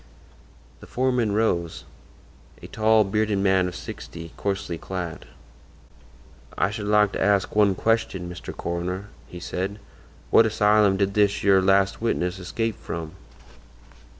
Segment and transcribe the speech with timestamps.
[0.79, 5.27] The foreman rose—a tall, bearded man of sixty, coarsely clad.
[6.57, 8.51] "I should like to ask one question, Mr.
[8.51, 9.77] Coroner," he said.
[10.31, 13.11] "What asylum did this yer last witness escape from?"